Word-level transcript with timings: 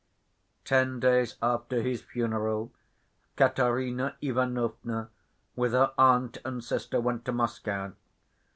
Ten 0.65 0.99
days 0.99 1.35
after 1.43 1.83
his 1.83 2.01
funeral, 2.01 2.71
Katerina 3.37 4.15
Ivanovna, 4.19 5.11
with 5.55 5.73
her 5.73 5.93
aunt 5.95 6.39
and 6.43 6.63
sister, 6.63 6.99
went 6.99 7.23
to 7.25 7.31
Moscow. 7.31 7.93